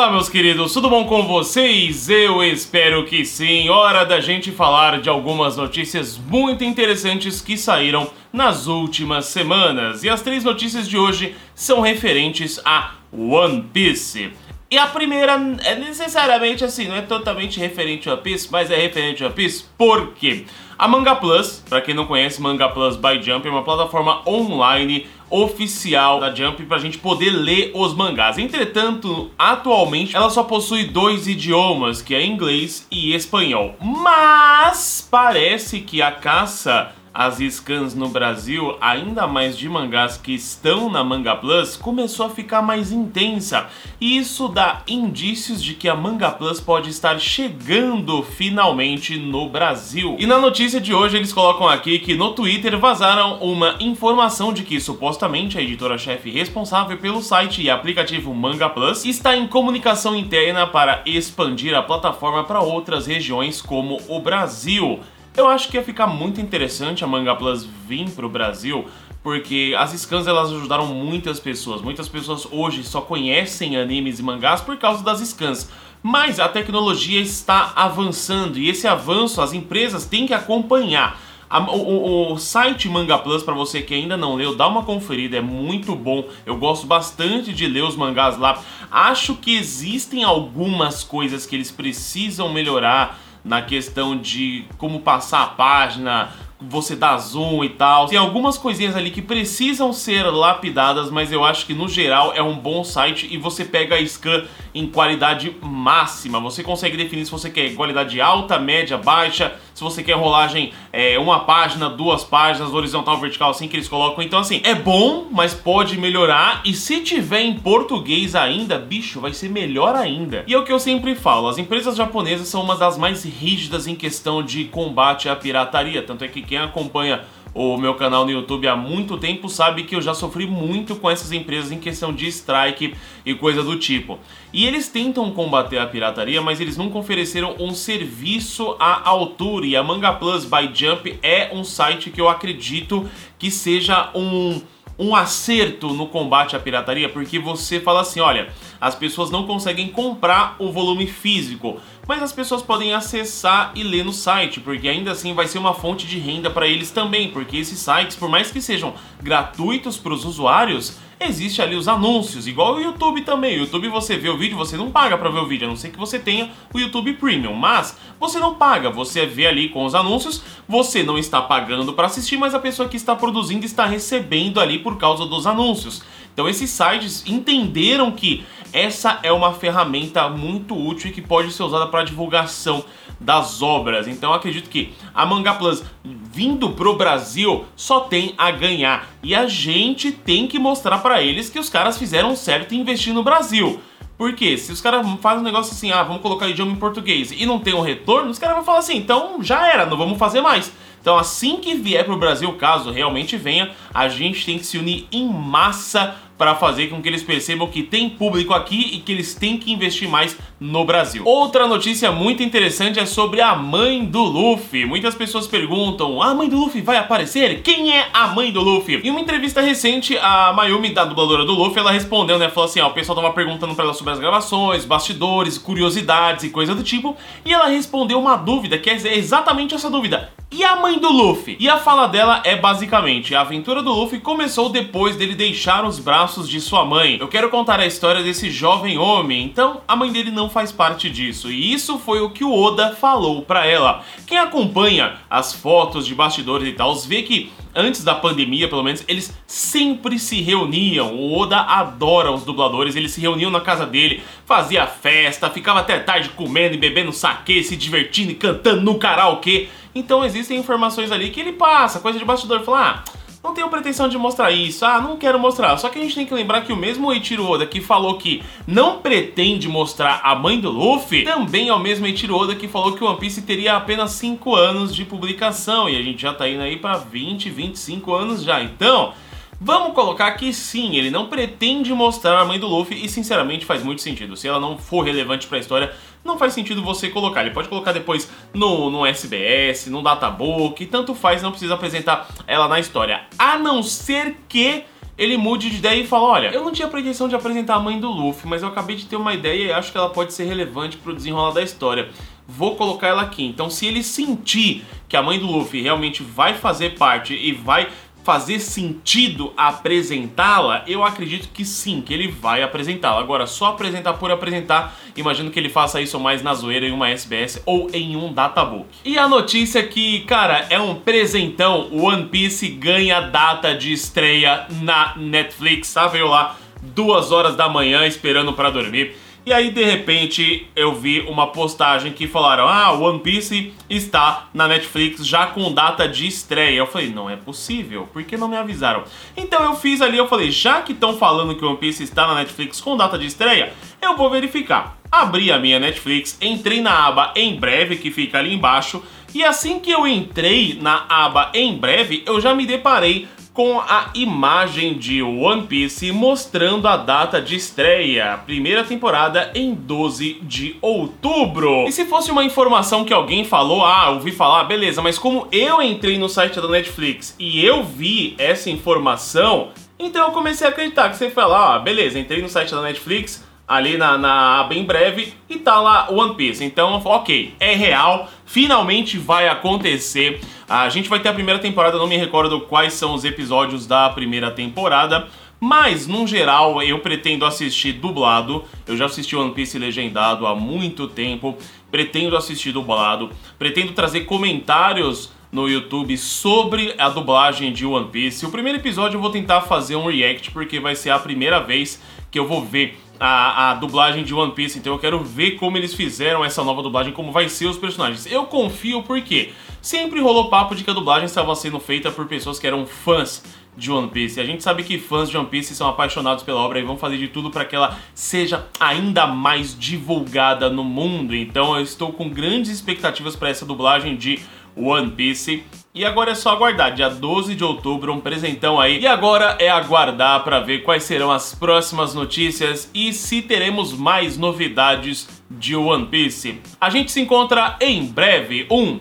Olá, 0.00 0.12
meus 0.12 0.30
queridos, 0.30 0.72
tudo 0.72 0.88
bom 0.88 1.04
com 1.04 1.26
vocês? 1.26 2.08
Eu 2.08 2.42
espero 2.42 3.04
que 3.04 3.22
sim. 3.22 3.68
Hora 3.68 4.02
da 4.02 4.18
gente 4.18 4.50
falar 4.50 4.98
de 4.98 5.10
algumas 5.10 5.58
notícias 5.58 6.16
muito 6.16 6.64
interessantes 6.64 7.42
que 7.42 7.54
saíram 7.54 8.10
nas 8.32 8.66
últimas 8.66 9.26
semanas. 9.26 10.02
E 10.02 10.08
as 10.08 10.22
três 10.22 10.42
notícias 10.42 10.88
de 10.88 10.96
hoje 10.96 11.34
são 11.54 11.82
referentes 11.82 12.58
a 12.64 12.92
One 13.12 13.62
Piece. 13.74 14.32
E 14.72 14.78
a 14.78 14.86
primeira 14.86 15.32
é 15.64 15.74
necessariamente 15.74 16.64
assim, 16.64 16.86
não 16.86 16.94
é 16.94 17.02
totalmente 17.02 17.58
referente 17.58 18.08
a 18.08 18.12
One 18.12 18.22
Piece, 18.22 18.48
mas 18.52 18.70
é 18.70 18.76
referente 18.76 19.20
a 19.20 19.26
One 19.26 19.34
Piece 19.34 19.64
por 19.76 20.12
quê? 20.14 20.44
A 20.78 20.86
Manga 20.86 21.16
Plus, 21.16 21.60
para 21.68 21.80
quem 21.80 21.92
não 21.92 22.06
conhece, 22.06 22.40
Manga 22.40 22.68
Plus 22.68 22.94
by 22.94 23.20
Jump 23.20 23.48
é 23.48 23.50
uma 23.50 23.64
plataforma 23.64 24.22
online 24.24 25.08
oficial 25.28 26.20
da 26.20 26.32
Jump 26.32 26.62
para 26.66 26.76
a 26.76 26.80
gente 26.80 26.98
poder 26.98 27.30
ler 27.30 27.72
os 27.74 27.94
mangás. 27.94 28.38
Entretanto, 28.38 29.32
atualmente 29.36 30.14
ela 30.14 30.30
só 30.30 30.44
possui 30.44 30.84
dois 30.84 31.26
idiomas, 31.26 32.00
que 32.00 32.14
é 32.14 32.24
inglês 32.24 32.86
e 32.92 33.12
espanhol. 33.12 33.74
Mas 33.80 35.06
parece 35.10 35.80
que 35.80 36.00
a 36.00 36.12
caça 36.12 36.92
as 37.12 37.38
scans 37.38 37.94
no 37.94 38.08
Brasil, 38.08 38.76
ainda 38.80 39.26
mais 39.26 39.58
de 39.58 39.68
mangás 39.68 40.16
que 40.16 40.32
estão 40.32 40.88
na 40.88 41.02
Manga 41.02 41.34
Plus, 41.34 41.76
começou 41.76 42.26
a 42.26 42.30
ficar 42.30 42.62
mais 42.62 42.92
intensa. 42.92 43.66
E 44.00 44.16
isso 44.16 44.48
dá 44.48 44.82
indícios 44.86 45.62
de 45.62 45.74
que 45.74 45.88
a 45.88 45.94
Manga 45.94 46.30
Plus 46.30 46.60
pode 46.60 46.90
estar 46.90 47.18
chegando 47.18 48.22
finalmente 48.22 49.16
no 49.18 49.48
Brasil. 49.48 50.16
E 50.18 50.26
na 50.26 50.38
notícia 50.38 50.80
de 50.80 50.94
hoje 50.94 51.16
eles 51.16 51.32
colocam 51.32 51.68
aqui 51.68 51.98
que 51.98 52.14
no 52.14 52.32
Twitter 52.32 52.78
vazaram 52.78 53.38
uma 53.40 53.76
informação 53.80 54.52
de 54.52 54.62
que 54.62 54.80
supostamente 54.80 55.58
a 55.58 55.62
editora-chefe 55.62 56.30
responsável 56.30 56.96
pelo 56.98 57.20
site 57.20 57.62
e 57.62 57.70
aplicativo 57.70 58.32
Manga 58.32 58.68
Plus 58.68 59.04
está 59.04 59.36
em 59.36 59.46
comunicação 59.46 60.14
interna 60.14 60.66
para 60.66 61.02
expandir 61.04 61.74
a 61.74 61.82
plataforma 61.82 62.44
para 62.44 62.60
outras 62.60 63.06
regiões 63.06 63.60
como 63.60 64.00
o 64.08 64.20
Brasil. 64.20 65.00
Eu 65.40 65.48
acho 65.48 65.70
que 65.70 65.78
ia 65.78 65.82
ficar 65.82 66.06
muito 66.06 66.38
interessante 66.38 67.02
a 67.02 67.06
Manga 67.06 67.34
Plus 67.34 67.64
vir 67.88 68.10
para 68.10 68.26
o 68.26 68.28
Brasil, 68.28 68.84
porque 69.22 69.74
as 69.78 69.92
scans 69.92 70.26
elas 70.26 70.52
ajudaram 70.52 70.86
muitas 70.88 71.40
pessoas. 71.40 71.80
Muitas 71.80 72.10
pessoas 72.10 72.46
hoje 72.50 72.84
só 72.84 73.00
conhecem 73.00 73.74
animes 73.74 74.18
e 74.18 74.22
mangás 74.22 74.60
por 74.60 74.76
causa 74.76 75.02
das 75.02 75.20
scans. 75.20 75.70
Mas 76.02 76.38
a 76.38 76.46
tecnologia 76.46 77.22
está 77.22 77.72
avançando 77.74 78.58
e 78.58 78.68
esse 78.68 78.86
avanço 78.86 79.40
as 79.40 79.54
empresas 79.54 80.04
têm 80.04 80.26
que 80.26 80.34
acompanhar. 80.34 81.18
A, 81.48 81.58
o, 81.58 82.34
o, 82.34 82.38
site 82.38 82.86
Manga 82.90 83.16
Plus, 83.16 83.42
para 83.42 83.54
você 83.54 83.80
que 83.80 83.94
ainda 83.94 84.18
não 84.18 84.34
leu, 84.34 84.54
dá 84.54 84.68
uma 84.68 84.82
conferida, 84.82 85.38
é 85.38 85.40
muito 85.40 85.96
bom. 85.96 86.28
Eu 86.44 86.58
gosto 86.58 86.86
bastante 86.86 87.54
de 87.54 87.66
ler 87.66 87.82
os 87.82 87.96
mangás 87.96 88.36
lá. 88.36 88.62
Acho 88.90 89.34
que 89.36 89.56
existem 89.56 90.22
algumas 90.22 91.02
coisas 91.02 91.46
que 91.46 91.56
eles 91.56 91.70
precisam 91.70 92.52
melhorar 92.52 93.18
na 93.44 93.62
questão 93.62 94.16
de 94.16 94.64
como 94.78 95.00
passar 95.00 95.42
a 95.42 95.46
página, 95.46 96.30
você 96.60 96.94
dá 96.94 97.16
zoom 97.16 97.64
e 97.64 97.70
tal. 97.70 98.06
Tem 98.06 98.18
algumas 98.18 98.58
coisinhas 98.58 98.94
ali 98.94 99.10
que 99.10 99.22
precisam 99.22 99.92
ser 99.92 100.24
lapidadas, 100.24 101.10
mas 101.10 101.32
eu 101.32 101.44
acho 101.44 101.64
que 101.64 101.72
no 101.72 101.88
geral 101.88 102.32
é 102.34 102.42
um 102.42 102.56
bom 102.56 102.84
site 102.84 103.26
e 103.30 103.38
você 103.38 103.64
pega 103.64 103.96
a 103.96 104.06
scan 104.06 104.44
em 104.74 104.86
qualidade 104.86 105.56
máxima. 105.62 106.38
Você 106.40 106.62
consegue 106.62 106.96
definir 106.96 107.24
se 107.24 107.30
você 107.30 107.48
quer 107.48 107.74
qualidade 107.74 108.20
alta, 108.20 108.58
média, 108.58 108.98
baixa, 108.98 109.54
se 109.80 109.84
você 109.84 110.02
quer 110.02 110.12
rolagem 110.12 110.74
é, 110.92 111.18
uma 111.18 111.40
página, 111.40 111.88
duas 111.88 112.22
páginas, 112.22 112.74
horizontal, 112.74 113.18
vertical, 113.18 113.50
assim 113.50 113.66
que 113.66 113.76
eles 113.76 113.88
colocam. 113.88 114.22
Então 114.22 114.38
assim, 114.38 114.60
é 114.62 114.74
bom, 114.74 115.26
mas 115.32 115.54
pode 115.54 115.96
melhorar 115.96 116.60
e 116.66 116.74
se 116.74 117.00
tiver 117.00 117.40
em 117.40 117.54
português 117.54 118.34
ainda, 118.34 118.78
bicho, 118.78 119.20
vai 119.20 119.32
ser 119.32 119.48
melhor 119.48 119.96
ainda. 119.96 120.44
E 120.46 120.52
é 120.52 120.58
o 120.58 120.64
que 120.64 120.72
eu 120.72 120.78
sempre 120.78 121.14
falo, 121.14 121.48
as 121.48 121.56
empresas 121.56 121.96
japonesas 121.96 122.48
são 122.48 122.62
uma 122.62 122.76
das 122.76 122.98
mais 122.98 123.24
rígidas 123.24 123.86
em 123.86 123.94
questão 123.94 124.42
de 124.42 124.64
combate 124.64 125.30
à 125.30 125.34
pirataria, 125.34 126.02
tanto 126.02 126.24
é 126.24 126.28
que 126.28 126.42
quem 126.42 126.58
acompanha 126.58 127.22
o 127.54 127.76
meu 127.76 127.94
canal 127.94 128.24
no 128.24 128.30
YouTube 128.30 128.66
há 128.68 128.76
muito 128.76 129.18
tempo 129.18 129.48
sabe 129.48 129.84
que 129.84 129.96
eu 129.96 130.00
já 130.00 130.14
sofri 130.14 130.46
muito 130.46 130.94
com 130.96 131.10
essas 131.10 131.32
empresas 131.32 131.72
em 131.72 131.78
questão 131.78 132.12
de 132.12 132.26
strike 132.28 132.94
e 133.24 133.34
coisa 133.34 133.62
do 133.62 133.76
tipo. 133.76 134.18
E 134.52 134.66
eles 134.66 134.88
tentam 134.88 135.30
combater 135.32 135.78
a 135.78 135.86
pirataria, 135.86 136.40
mas 136.40 136.60
eles 136.60 136.76
nunca 136.76 136.98
ofereceram 136.98 137.56
um 137.58 137.74
serviço 137.74 138.76
à 138.78 139.08
altura. 139.08 139.66
E 139.66 139.76
a 139.76 139.82
Manga 139.82 140.12
Plus 140.12 140.44
by 140.44 140.70
Jump 140.72 141.18
é 141.22 141.50
um 141.52 141.64
site 141.64 142.10
que 142.10 142.20
eu 142.20 142.28
acredito 142.28 143.08
que 143.38 143.50
seja 143.50 144.10
um 144.14 144.60
um 145.00 145.16
acerto 145.16 145.94
no 145.94 146.06
combate 146.06 146.54
à 146.54 146.60
pirataria, 146.60 147.08
porque 147.08 147.38
você 147.38 147.80
fala 147.80 148.02
assim, 148.02 148.20
olha, 148.20 148.52
as 148.78 148.94
pessoas 148.94 149.30
não 149.30 149.46
conseguem 149.46 149.88
comprar 149.88 150.56
o 150.58 150.70
volume 150.70 151.06
físico, 151.06 151.80
mas 152.06 152.22
as 152.22 152.34
pessoas 152.34 152.60
podem 152.60 152.92
acessar 152.92 153.72
e 153.74 153.82
ler 153.82 154.04
no 154.04 154.12
site, 154.12 154.60
porque 154.60 154.86
ainda 154.86 155.12
assim 155.12 155.32
vai 155.32 155.48
ser 155.48 155.56
uma 155.56 155.72
fonte 155.72 156.06
de 156.06 156.18
renda 156.18 156.50
para 156.50 156.68
eles 156.68 156.90
também, 156.90 157.30
porque 157.30 157.56
esses 157.56 157.78
sites, 157.78 158.14
por 158.14 158.28
mais 158.28 158.50
que 158.50 158.60
sejam 158.60 158.92
gratuitos 159.22 159.96
para 159.96 160.12
os 160.12 160.26
usuários, 160.26 160.98
existe 161.20 161.60
ali 161.60 161.76
os 161.76 161.86
anúncios, 161.86 162.46
igual 162.46 162.76
o 162.76 162.80
YouTube 162.80 163.20
também. 163.20 163.56
O 163.56 163.60
YouTube 163.60 163.88
você 163.88 164.16
vê 164.16 164.30
o 164.30 164.38
vídeo, 164.38 164.56
você 164.56 164.76
não 164.76 164.90
paga 164.90 165.18
para 165.18 165.28
ver 165.28 165.40
o 165.40 165.46
vídeo, 165.46 165.66
a 165.66 165.68
não 165.68 165.76
ser 165.76 165.90
que 165.90 165.98
você 165.98 166.18
tenha 166.18 166.50
o 166.72 166.80
YouTube 166.80 167.12
Premium, 167.14 167.52
mas 167.52 167.96
você 168.18 168.38
não 168.38 168.54
paga, 168.54 168.90
você 168.90 169.26
vê 169.26 169.46
ali 169.46 169.68
com 169.68 169.84
os 169.84 169.94
anúncios, 169.94 170.42
você 170.66 171.02
não 171.02 171.18
está 171.18 171.42
pagando 171.42 171.92
para 171.92 172.06
assistir, 172.06 172.38
mas 172.38 172.54
a 172.54 172.58
pessoa 172.58 172.88
que 172.88 172.96
está 172.96 173.14
produzindo 173.14 173.66
está 173.66 173.84
recebendo 173.84 174.58
ali 174.58 174.78
por 174.78 174.96
causa 174.96 175.26
dos 175.26 175.46
anúncios. 175.46 176.02
Então 176.40 176.48
esses 176.48 176.70
sites 176.70 177.22
entenderam 177.26 178.10
que 178.10 178.46
essa 178.72 179.20
é 179.22 179.30
uma 179.30 179.52
ferramenta 179.52 180.26
muito 180.30 180.74
útil 180.74 181.10
e 181.10 181.12
que 181.12 181.20
pode 181.20 181.52
ser 181.52 181.62
usada 181.62 181.86
para 181.86 182.02
divulgação 182.02 182.82
das 183.20 183.60
obras. 183.60 184.08
Então 184.08 184.32
acredito 184.32 184.70
que 184.70 184.94
a 185.14 185.26
Manga 185.26 185.52
Plus 185.52 185.84
vindo 186.02 186.70
pro 186.70 186.96
Brasil 186.96 187.66
só 187.76 188.00
tem 188.00 188.32
a 188.38 188.50
ganhar 188.50 189.06
e 189.22 189.34
a 189.34 189.46
gente 189.46 190.10
tem 190.10 190.46
que 190.46 190.58
mostrar 190.58 190.96
para 191.00 191.20
eles 191.20 191.50
que 191.50 191.58
os 191.58 191.68
caras 191.68 191.98
fizeram 191.98 192.34
certo 192.34 192.74
em 192.74 192.80
investir 192.80 193.12
no 193.12 193.22
Brasil. 193.22 193.78
Porque 194.16 194.56
se 194.56 194.72
os 194.72 194.80
caras 194.80 195.06
fazem 195.20 195.40
um 195.40 195.44
negócio 195.44 195.74
assim, 195.74 195.92
ah, 195.92 196.02
vamos 196.02 196.22
colocar 196.22 196.48
idioma 196.48 196.72
em 196.72 196.76
português 196.76 197.32
e 197.32 197.44
não 197.44 197.58
tem 197.58 197.74
um 197.74 197.82
retorno, 197.82 198.30
os 198.30 198.38
caras 198.38 198.56
vão 198.56 198.64
falar 198.64 198.78
assim, 198.78 198.96
então 198.96 199.42
já 199.42 199.68
era, 199.68 199.84
não 199.84 199.98
vamos 199.98 200.18
fazer 200.18 200.40
mais. 200.40 200.72
Então, 201.00 201.16
assim 201.16 201.56
que 201.56 201.74
vier 201.74 202.04
para 202.04 202.14
o 202.14 202.18
Brasil, 202.18 202.52
caso 202.54 202.90
realmente 202.90 203.36
venha, 203.36 203.70
a 203.92 204.08
gente 204.08 204.44
tem 204.44 204.58
que 204.58 204.66
se 204.66 204.76
unir 204.76 205.08
em 205.10 205.26
massa 205.26 206.16
para 206.40 206.54
fazer 206.54 206.86
com 206.86 207.02
que 207.02 207.08
eles 207.10 207.22
percebam 207.22 207.68
que 207.68 207.82
tem 207.82 208.08
público 208.08 208.54
aqui 208.54 208.94
e 208.94 209.00
que 209.00 209.12
eles 209.12 209.34
têm 209.34 209.58
que 209.58 209.70
investir 209.70 210.08
mais 210.08 210.38
no 210.58 210.86
Brasil. 210.86 211.22
Outra 211.26 211.68
notícia 211.68 212.10
muito 212.10 212.42
interessante 212.42 212.98
é 212.98 213.04
sobre 213.04 213.42
a 213.42 213.54
mãe 213.54 214.06
do 214.06 214.22
Luffy. 214.22 214.86
Muitas 214.86 215.14
pessoas 215.14 215.46
perguntam: 215.46 216.22
a 216.22 216.34
mãe 216.34 216.48
do 216.48 216.58
Luffy 216.58 216.80
vai 216.80 216.96
aparecer? 216.96 217.60
Quem 217.60 217.94
é 217.94 218.08
a 218.14 218.28
mãe 218.28 218.50
do 218.50 218.62
Luffy? 218.62 219.02
Em 219.04 219.10
uma 219.10 219.20
entrevista 219.20 219.60
recente, 219.60 220.16
a 220.16 220.50
Mayumi, 220.54 220.94
da 220.94 221.04
dubladora 221.04 221.44
do 221.44 221.52
Luffy, 221.52 221.78
ela 221.78 221.92
respondeu, 221.92 222.38
né? 222.38 222.48
Falou 222.48 222.70
assim: 222.70 222.80
ó, 222.80 222.88
o 222.88 222.94
pessoal 222.94 223.16
tava 223.16 223.34
perguntando 223.34 223.74
para 223.74 223.84
ela 223.84 223.92
sobre 223.92 224.14
as 224.14 224.18
gravações, 224.18 224.86
bastidores, 224.86 225.58
curiosidades 225.58 226.44
e 226.44 226.48
coisa 226.48 226.74
do 226.74 226.82
tipo, 226.82 227.14
e 227.44 227.52
ela 227.52 227.66
respondeu 227.66 228.18
uma 228.18 228.36
dúvida, 228.36 228.78
que 228.78 228.88
é 228.88 228.94
exatamente 229.14 229.74
essa 229.74 229.90
dúvida. 229.90 230.32
E 230.52 230.64
a 230.64 230.74
mãe 230.74 230.98
do 230.98 231.08
Luffy? 231.08 231.56
E 231.60 231.68
a 231.68 231.76
fala 231.76 232.08
dela 232.08 232.42
é 232.44 232.56
basicamente: 232.56 233.34
a 233.34 233.42
aventura 233.42 233.82
do 233.82 233.92
Luffy 233.92 234.18
começou 234.18 234.68
depois 234.68 235.14
dele 235.16 235.34
deixar 235.34 235.84
os 235.84 235.98
braços 235.98 236.29
de 236.38 236.60
sua 236.60 236.84
mãe. 236.84 237.18
Eu 237.20 237.28
quero 237.28 237.50
contar 237.50 237.80
a 237.80 237.86
história 237.86 238.22
desse 238.22 238.50
jovem 238.50 238.96
homem, 238.96 239.44
então 239.44 239.80
a 239.86 239.96
mãe 239.96 240.12
dele 240.12 240.30
não 240.30 240.48
faz 240.48 240.70
parte 240.70 241.10
disso. 241.10 241.50
E 241.50 241.72
isso 241.72 241.98
foi 241.98 242.20
o 242.20 242.30
que 242.30 242.44
o 242.44 242.52
Oda 242.52 242.94
falou 242.94 243.42
para 243.42 243.66
ela. 243.66 244.04
Quem 244.26 244.38
acompanha 244.38 245.16
as 245.28 245.52
fotos 245.52 246.06
de 246.06 246.14
bastidores 246.14 246.68
e 246.68 246.72
tal, 246.72 246.94
vê 247.00 247.22
que 247.22 247.52
antes 247.74 248.04
da 248.04 248.14
pandemia, 248.14 248.68
pelo 248.68 248.82
menos, 248.82 249.04
eles 249.08 249.34
sempre 249.46 250.18
se 250.18 250.40
reuniam. 250.40 251.14
O 251.14 251.38
Oda 251.38 251.60
adora 251.60 252.30
os 252.30 252.44
dubladores, 252.44 252.96
eles 252.96 253.12
se 253.12 253.20
reuniam 253.20 253.50
na 253.50 253.60
casa 253.60 253.86
dele, 253.86 254.22
fazia 254.46 254.86
festa, 254.86 255.50
ficava 255.50 255.80
até 255.80 255.98
tarde 255.98 256.28
comendo 256.30 256.74
e 256.74 256.78
bebendo 256.78 257.12
saque, 257.12 257.62
se 257.62 257.76
divertindo 257.76 258.32
e 258.32 258.34
cantando 258.34 258.82
no 258.82 258.98
karaokê. 258.98 259.68
Então 259.94 260.24
existem 260.24 260.58
informações 260.58 261.10
ali 261.10 261.30
que 261.30 261.40
ele 261.40 261.52
passa, 261.52 262.00
coisa 262.00 262.18
de 262.18 262.24
bastidor, 262.24 262.62
fala, 262.62 263.04
ah, 263.04 263.12
não 263.42 263.54
tenho 263.54 263.68
pretensão 263.68 264.08
de 264.08 264.18
mostrar 264.18 264.50
isso, 264.50 264.84
ah, 264.84 265.00
não 265.00 265.16
quero 265.16 265.38
mostrar. 265.38 265.76
Só 265.78 265.88
que 265.88 265.98
a 265.98 266.02
gente 266.02 266.14
tem 266.14 266.26
que 266.26 266.34
lembrar 266.34 266.60
que 266.60 266.72
o 266.72 266.76
mesmo 266.76 267.10
Eiichiro 267.12 267.48
Oda 267.48 267.66
que 267.66 267.80
falou 267.80 268.18
que 268.18 268.42
não 268.66 268.98
pretende 268.98 269.68
mostrar 269.68 270.20
a 270.22 270.34
mãe 270.34 270.60
do 270.60 270.70
Luffy, 270.70 271.24
também 271.24 271.68
é 271.68 271.74
o 271.74 271.78
mesmo 271.78 272.06
Eiichiro 272.06 272.36
Oda 272.36 272.54
que 272.54 272.68
falou 272.68 272.92
que 272.92 273.02
o 273.02 273.06
One 273.06 273.18
Piece 273.18 273.42
teria 273.42 273.76
apenas 273.76 274.12
5 274.12 274.54
anos 274.54 274.94
de 274.94 275.04
publicação, 275.04 275.88
e 275.88 275.96
a 275.96 276.02
gente 276.02 276.20
já 276.20 276.34
tá 276.34 276.48
indo 276.48 276.62
aí 276.62 276.76
para 276.76 276.98
20, 276.98 277.48
25 277.48 278.14
anos 278.14 278.42
já. 278.42 278.62
Então, 278.62 279.14
Vamos 279.62 279.92
colocar 279.92 280.30
que 280.32 280.54
sim, 280.54 280.96
ele 280.96 281.10
não 281.10 281.26
pretende 281.26 281.92
mostrar 281.92 282.40
a 282.40 282.44
mãe 282.46 282.58
do 282.58 282.66
Luffy 282.66 283.04
e 283.04 283.10
sinceramente 283.10 283.66
faz 283.66 283.82
muito 283.82 284.00
sentido. 284.00 284.34
Se 284.34 284.48
ela 284.48 284.58
não 284.58 284.78
for 284.78 285.02
relevante 285.02 285.46
para 285.46 285.58
a 285.58 285.60
história, 285.60 285.92
não 286.24 286.38
faz 286.38 286.52
sentido 286.52 286.82
você 286.82 287.08
colocar. 287.08 287.42
Ele 287.42 287.50
pode 287.50 287.68
colocar 287.68 287.92
depois 287.92 288.30
no, 288.52 288.90
no 288.90 289.06
SBS, 289.06 289.86
no 289.86 290.02
databook, 290.02 290.84
tanto 290.86 291.14
faz, 291.14 291.42
não 291.42 291.50
precisa 291.50 291.74
apresentar 291.74 292.28
ela 292.46 292.68
na 292.68 292.78
história. 292.78 293.22
A 293.38 293.58
não 293.58 293.82
ser 293.82 294.36
que 294.48 294.84
ele 295.20 295.36
mude 295.36 295.68
de 295.68 295.76
ideia 295.76 296.00
e 296.00 296.06
fala: 296.06 296.28
Olha, 296.28 296.48
eu 296.48 296.64
não 296.64 296.72
tinha 296.72 296.88
pretensão 296.88 297.28
de 297.28 297.34
apresentar 297.34 297.74
a 297.74 297.80
mãe 297.80 298.00
do 298.00 298.10
Luffy, 298.10 298.48
mas 298.48 298.62
eu 298.62 298.68
acabei 298.68 298.96
de 298.96 299.04
ter 299.04 299.16
uma 299.16 299.34
ideia 299.34 299.64
e 299.64 299.72
acho 299.72 299.92
que 299.92 299.98
ela 299.98 300.08
pode 300.08 300.32
ser 300.32 300.44
relevante 300.44 300.96
pro 300.96 301.14
desenrolar 301.14 301.52
da 301.52 301.62
história. 301.62 302.08
Vou 302.48 302.74
colocar 302.74 303.06
ela 303.06 303.22
aqui. 303.22 303.44
Então, 303.44 303.70
se 303.70 303.86
ele 303.86 304.02
sentir 304.02 304.84
que 305.08 305.16
a 305.16 305.22
mãe 305.22 305.38
do 305.38 305.46
Luffy 305.46 305.82
realmente 305.82 306.22
vai 306.22 306.54
fazer 306.54 306.96
parte 306.98 307.34
e 307.34 307.52
vai 307.52 307.88
fazer 308.22 308.60
sentido 308.60 309.52
apresentá-la, 309.56 310.84
eu 310.86 311.02
acredito 311.02 311.48
que 311.52 311.64
sim, 311.64 312.00
que 312.00 312.12
ele 312.12 312.28
vai 312.28 312.62
apresentá-la. 312.62 313.20
Agora, 313.20 313.46
só 313.46 313.66
apresentar 313.66 314.14
por 314.14 314.30
apresentar, 314.30 314.96
imagino 315.16 315.50
que 315.50 315.58
ele 315.58 315.68
faça 315.68 316.00
isso 316.00 316.18
mais 316.20 316.42
na 316.42 316.54
zoeira 316.54 316.86
em 316.86 316.92
uma 316.92 317.08
SBS 317.08 317.62
ou 317.64 317.88
em 317.92 318.16
um 318.16 318.32
databook. 318.32 318.86
E 319.04 319.18
a 319.18 319.28
notícia 319.28 319.82
que, 319.82 320.20
cara, 320.20 320.66
é 320.70 320.78
um 320.78 320.94
presentão, 320.94 321.88
One 321.92 322.26
Piece 322.26 322.68
ganha 322.68 323.20
data 323.20 323.74
de 323.74 323.92
estreia 323.92 324.66
na 324.82 325.14
Netflix, 325.16 325.92
tá? 325.92 326.06
Veio 326.06 326.28
lá 326.28 326.56
duas 326.82 327.30
horas 327.32 327.56
da 327.56 327.68
manhã 327.68 328.06
esperando 328.06 328.52
para 328.52 328.70
dormir. 328.70 329.14
E 329.44 329.54
aí, 329.54 329.70
de 329.70 329.82
repente, 329.82 330.68
eu 330.76 330.94
vi 330.94 331.20
uma 331.20 331.46
postagem 331.46 332.12
que 332.12 332.28
falaram: 332.28 332.68
Ah, 332.68 332.92
One 332.92 333.20
Piece 333.20 333.72
está 333.88 334.48
na 334.52 334.68
Netflix 334.68 335.26
já 335.26 335.46
com 335.46 335.72
data 335.72 336.06
de 336.06 336.26
estreia. 336.26 336.76
Eu 336.76 336.86
falei: 336.86 337.10
Não 337.10 337.28
é 337.28 337.36
possível, 337.36 338.06
por 338.12 338.22
que 338.22 338.36
não 338.36 338.48
me 338.48 338.56
avisaram? 338.56 339.02
Então 339.34 339.64
eu 339.64 339.74
fiz 339.74 340.02
ali, 340.02 340.18
eu 340.18 340.28
falei: 340.28 340.50
Já 340.50 340.82
que 340.82 340.92
estão 340.92 341.16
falando 341.16 341.56
que 341.56 341.64
One 341.64 341.78
Piece 341.78 342.02
está 342.02 342.26
na 342.26 342.34
Netflix 342.34 342.82
com 342.82 342.96
data 342.96 343.18
de 343.18 343.26
estreia, 343.26 343.72
eu 344.02 344.14
vou 344.14 344.28
verificar. 344.28 344.98
Abri 345.10 345.50
a 345.50 345.58
minha 345.58 345.80
Netflix, 345.80 346.36
entrei 346.40 346.80
na 346.80 347.06
aba 347.06 347.32
Em 347.34 347.58
Breve, 347.58 347.96
que 347.96 348.10
fica 348.10 348.38
ali 348.38 348.54
embaixo, 348.54 349.02
e 349.34 349.42
assim 349.42 349.80
que 349.80 349.90
eu 349.90 350.06
entrei 350.06 350.78
na 350.80 351.06
aba 351.08 351.50
Em 351.54 351.76
Breve, 351.76 352.22
eu 352.26 352.40
já 352.40 352.54
me 352.54 352.66
deparei 352.66 353.26
com 353.52 353.80
a 353.80 354.10
imagem 354.14 354.96
de 354.96 355.22
One 355.22 355.66
Piece 355.66 356.12
mostrando 356.12 356.86
a 356.86 356.96
data 356.96 357.40
de 357.42 357.56
estreia, 357.56 358.38
primeira 358.46 358.84
temporada 358.84 359.50
em 359.54 359.74
12 359.74 360.40
de 360.42 360.76
outubro. 360.80 361.86
E 361.86 361.92
se 361.92 362.04
fosse 362.04 362.30
uma 362.30 362.44
informação 362.44 363.04
que 363.04 363.12
alguém 363.12 363.44
falou, 363.44 363.84
ah, 363.84 364.10
ouvi 364.10 364.30
falar, 364.32 364.64
beleza, 364.64 365.02
mas 365.02 365.18
como 365.18 365.48
eu 365.50 365.82
entrei 365.82 366.16
no 366.18 366.28
site 366.28 366.60
da 366.60 366.68
Netflix 366.68 367.34
e 367.38 367.64
eu 367.64 367.82
vi 367.82 368.34
essa 368.38 368.70
informação, 368.70 369.70
então 369.98 370.26
eu 370.26 370.32
comecei 370.32 370.66
a 370.66 370.70
acreditar 370.70 371.10
que 371.10 371.16
você 371.16 371.28
fala, 371.28 371.74
ah, 371.74 371.78
beleza, 371.78 372.18
entrei 372.18 372.40
no 372.40 372.48
site 372.48 372.70
da 372.70 372.82
Netflix, 372.82 373.44
ali 373.70 373.96
na, 373.96 374.18
na 374.18 374.58
aba 374.58 374.74
em 374.74 374.82
breve 374.82 375.32
e 375.48 375.56
tá 375.56 375.80
lá 375.80 376.10
One 376.10 376.34
Piece. 376.34 376.64
Então, 376.64 377.00
ok, 377.04 377.54
é 377.60 377.72
real, 377.76 378.28
finalmente 378.44 379.16
vai 379.16 379.48
acontecer. 379.48 380.40
A 380.68 380.88
gente 380.88 381.08
vai 381.08 381.20
ter 381.20 381.28
a 381.28 381.32
primeira 381.32 381.60
temporada, 381.60 381.96
não 381.96 382.08
me 382.08 382.16
recordo 382.16 382.62
quais 382.62 382.94
são 382.94 383.14
os 383.14 383.24
episódios 383.24 383.86
da 383.86 384.10
primeira 384.10 384.50
temporada. 384.50 385.28
Mas, 385.60 386.08
no 386.08 386.26
geral, 386.26 386.82
eu 386.82 386.98
pretendo 386.98 387.44
assistir 387.44 387.92
dublado. 387.92 388.64
Eu 388.88 388.96
já 388.96 389.04
assisti 389.04 389.36
One 389.36 389.52
Piece 389.52 389.78
legendado 389.78 390.48
há 390.48 390.54
muito 390.56 391.06
tempo. 391.06 391.56
Pretendo 391.92 392.36
assistir 392.36 392.72
dublado. 392.72 393.30
Pretendo 393.56 393.92
trazer 393.92 394.22
comentários 394.22 395.30
no 395.52 395.68
YouTube 395.68 396.16
sobre 396.16 396.94
a 396.96 397.08
dublagem 397.08 397.72
de 397.72 397.84
One 397.84 398.08
Piece. 398.08 398.46
O 398.46 398.50
primeiro 398.50 398.78
episódio 398.78 399.16
eu 399.16 399.20
vou 399.20 399.30
tentar 399.30 399.62
fazer 399.62 399.96
um 399.96 400.06
react, 400.06 400.50
porque 400.50 400.78
vai 400.78 400.94
ser 400.94 401.10
a 401.10 401.18
primeira 401.18 401.60
vez 401.60 402.00
que 402.30 402.38
eu 402.38 402.46
vou 402.46 402.64
ver 402.64 402.96
a, 403.18 403.72
a, 403.72 403.74
dublagem 403.74 404.24
de 404.24 404.32
One 404.32 404.52
Piece, 404.52 404.78
então 404.78 404.94
eu 404.94 404.98
quero 404.98 405.22
ver 405.22 405.52
como 405.52 405.76
eles 405.76 405.92
fizeram 405.92 406.42
essa 406.44 406.64
nova 406.64 406.82
dublagem, 406.82 407.12
como 407.12 407.32
vai 407.32 407.48
ser 407.48 407.66
os 407.66 407.76
personagens. 407.76 408.24
Eu 408.24 408.44
confio 408.44 409.02
porque 409.02 409.50
sempre 409.82 410.20
rolou 410.20 410.48
papo 410.48 410.74
de 410.74 410.82
que 410.82 410.90
a 410.90 410.94
dublagem 410.94 411.26
estava 411.26 411.54
sendo 411.54 411.78
feita 411.78 412.10
por 412.10 412.26
pessoas 412.26 412.58
que 412.58 412.66
eram 412.66 412.86
fãs 412.86 413.42
de 413.76 413.90
One 413.90 414.08
Piece. 414.08 414.40
A 414.40 414.44
gente 414.44 414.62
sabe 414.62 414.82
que 414.82 414.98
fãs 414.98 415.28
de 415.28 415.36
One 415.36 415.48
Piece 415.48 415.74
são 415.74 415.88
apaixonados 415.88 416.42
pela 416.42 416.60
obra 416.60 416.78
e 416.78 416.82
vão 416.82 416.96
fazer 416.96 417.18
de 417.18 417.28
tudo 417.28 417.50
para 417.50 417.64
que 417.64 417.76
ela 417.76 417.98
seja 418.14 418.66
ainda 418.78 419.26
mais 419.26 419.78
divulgada 419.78 420.70
no 420.70 420.84
mundo. 420.84 421.34
Então 421.34 421.76
eu 421.76 421.82
estou 421.82 422.12
com 422.12 422.28
grandes 422.28 422.70
expectativas 422.70 423.36
para 423.36 423.50
essa 423.50 423.66
dublagem 423.66 424.16
de 424.16 424.40
One 424.76 425.10
Piece. 425.10 425.64
E 425.92 426.04
agora 426.04 426.30
é 426.30 426.34
só 426.34 426.50
aguardar, 426.50 426.94
dia 426.94 427.08
12 427.08 427.54
de 427.54 427.64
outubro, 427.64 428.12
um 428.12 428.20
presentão 428.20 428.80
aí. 428.80 429.00
E 429.00 429.06
agora 429.06 429.56
é 429.58 429.68
aguardar 429.68 430.44
para 430.44 430.60
ver 430.60 430.82
quais 430.82 431.02
serão 431.02 431.30
as 431.32 431.54
próximas 431.54 432.14
notícias 432.14 432.90
e 432.94 433.12
se 433.12 433.42
teremos 433.42 433.92
mais 433.92 434.38
novidades 434.38 435.28
de 435.50 435.74
One 435.74 436.06
Piece. 436.06 436.60
A 436.80 436.90
gente 436.90 437.10
se 437.10 437.20
encontra 437.20 437.76
em 437.80 438.06
breve. 438.06 438.66
Um 438.70 439.00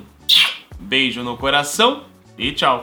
beijo 0.79 1.21
no 1.21 1.37
coração 1.37 2.03
e 2.37 2.51
tchau. 2.51 2.77